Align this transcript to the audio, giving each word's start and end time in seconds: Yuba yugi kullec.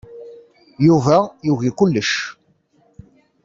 Yuba 0.85 1.15
yugi 1.45 1.69
kullec. 1.77 2.11